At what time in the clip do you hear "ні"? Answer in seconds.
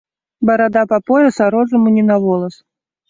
1.99-2.03